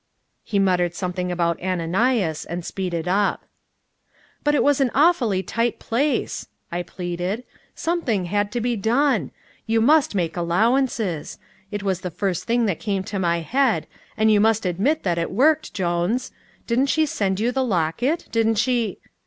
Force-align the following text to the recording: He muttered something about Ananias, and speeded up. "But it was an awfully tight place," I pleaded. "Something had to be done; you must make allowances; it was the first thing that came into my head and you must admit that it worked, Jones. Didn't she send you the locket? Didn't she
He 0.43 0.57
muttered 0.57 0.95
something 0.95 1.31
about 1.31 1.61
Ananias, 1.61 2.43
and 2.45 2.65
speeded 2.65 3.07
up. 3.07 3.45
"But 4.43 4.55
it 4.55 4.63
was 4.63 4.81
an 4.81 4.89
awfully 4.95 5.43
tight 5.43 5.77
place," 5.77 6.47
I 6.71 6.81
pleaded. 6.81 7.43
"Something 7.75 8.25
had 8.25 8.51
to 8.53 8.61
be 8.61 8.75
done; 8.75 9.29
you 9.67 9.79
must 9.79 10.15
make 10.15 10.35
allowances; 10.35 11.37
it 11.69 11.83
was 11.83 12.01
the 12.01 12.09
first 12.09 12.45
thing 12.45 12.65
that 12.65 12.79
came 12.79 13.01
into 13.03 13.19
my 13.19 13.41
head 13.41 13.85
and 14.17 14.31
you 14.31 14.39
must 14.41 14.65
admit 14.65 15.03
that 15.03 15.19
it 15.19 15.29
worked, 15.29 15.71
Jones. 15.71 16.31
Didn't 16.65 16.87
she 16.87 17.05
send 17.05 17.39
you 17.39 17.51
the 17.51 17.63
locket? 17.63 18.27
Didn't 18.31 18.55
she 18.55 18.97